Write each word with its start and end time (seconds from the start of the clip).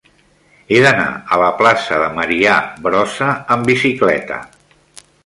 He 0.69 0.77
d'anar 0.83 1.09
a 1.35 1.39
la 1.41 1.49
plaça 1.59 1.99
de 2.03 2.07
Marià 2.17 2.55
Brossa 2.87 3.29
amb 3.57 3.71
bicicleta. 3.73 4.39